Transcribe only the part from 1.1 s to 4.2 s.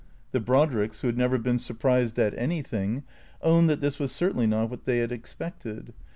never been surprised at anything, owned that this was